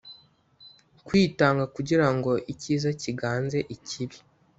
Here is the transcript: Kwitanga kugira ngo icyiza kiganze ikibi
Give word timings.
Kwitanga 1.07 1.63
kugira 1.75 2.07
ngo 2.15 2.31
icyiza 2.53 2.89
kiganze 3.01 3.57
ikibi 3.75 4.17